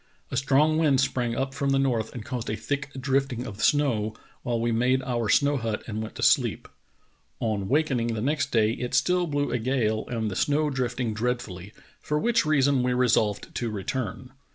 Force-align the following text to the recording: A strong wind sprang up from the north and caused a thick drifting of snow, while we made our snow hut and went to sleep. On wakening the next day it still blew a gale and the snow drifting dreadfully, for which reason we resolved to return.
A 0.31 0.35
strong 0.35 0.79
wind 0.79 0.99
sprang 0.99 1.35
up 1.35 1.53
from 1.53 1.69
the 1.69 1.77
north 1.77 2.11
and 2.15 2.25
caused 2.25 2.49
a 2.49 2.55
thick 2.55 2.89
drifting 2.99 3.45
of 3.45 3.61
snow, 3.61 4.15
while 4.41 4.59
we 4.59 4.71
made 4.71 5.03
our 5.03 5.29
snow 5.29 5.57
hut 5.57 5.83
and 5.85 6.01
went 6.01 6.15
to 6.15 6.23
sleep. 6.23 6.67
On 7.39 7.67
wakening 7.69 8.15
the 8.15 8.19
next 8.21 8.51
day 8.51 8.71
it 8.71 8.95
still 8.95 9.27
blew 9.27 9.51
a 9.51 9.59
gale 9.59 10.07
and 10.07 10.31
the 10.31 10.35
snow 10.35 10.71
drifting 10.71 11.13
dreadfully, 11.13 11.71
for 11.99 12.17
which 12.17 12.47
reason 12.47 12.81
we 12.81 12.93
resolved 12.95 13.53
to 13.53 13.69
return. 13.69 14.31